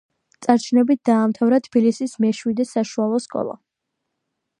წარჩინებით 0.45 1.01
დაამთავრა 1.09 1.59
თბილისის 1.67 2.15
მეშვიდე 2.25 2.67
საშუალო 2.71 3.21
სკოლა. 3.27 3.55